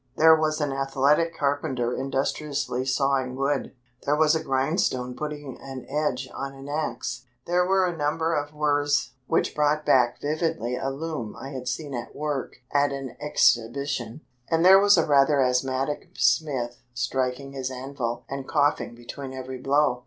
[0.17, 3.75] There was an athletic carpenter industriously sawing wood.
[4.03, 7.25] There was a grindstone putting an edge on an axe.
[7.45, 11.93] There were a number of whirrs, which brought back vividly a loom I had seen
[11.93, 18.25] at work at an exhibition, and there was a rather asthmatic smith striking his anvil
[18.27, 19.99] and coughing between every blow.